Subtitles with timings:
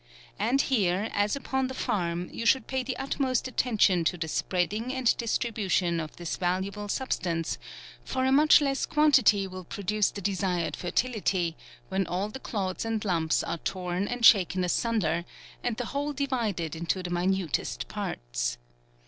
[0.39, 4.91] And here, as upon the farm, you should pay the utmost attention to the spreading
[4.91, 7.59] and distri bution of this valuable substance,
[8.03, 8.69] for a much FEBRUARY.
[8.71, 11.55] less quantity will produce the desired fertili ty,
[11.89, 15.23] when all the clods and lumps are lorn and shaken asunder,
[15.63, 18.57] and the whole divided into the minutest parts.